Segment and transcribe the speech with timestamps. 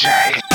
[0.00, 0.49] Jay.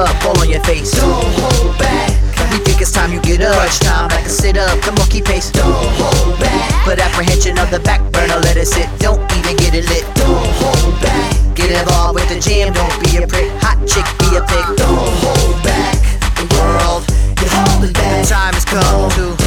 [0.00, 0.92] Up, fall on your face.
[0.92, 2.10] Don't hold back.
[2.52, 3.54] We think it's time you get up.
[3.54, 4.80] Crunch time, back and sit up.
[4.80, 5.50] Come on, keep pace.
[5.50, 6.84] Don't hold back.
[6.84, 8.88] Put apprehension of the back burner, let it sit.
[8.98, 10.04] Don't even get it lit.
[10.16, 11.36] Don't hold back.
[11.54, 13.50] Get involved with the jam, don't be a prick.
[13.60, 14.66] Hot chick, be a pig.
[14.76, 15.96] Don't hold back.
[16.36, 17.04] The world,
[17.38, 18.26] You're holding back.
[18.26, 19.39] time has come to